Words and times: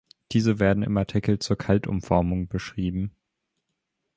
Diese 0.31 0.57
werden 0.59 0.81
im 0.81 0.97
Artikel 0.97 1.37
zur 1.37 1.59
Kaltumformung 1.59 2.47
beschrieben. 2.47 3.11